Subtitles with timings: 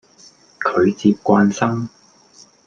[0.59, 1.87] 佢接慣生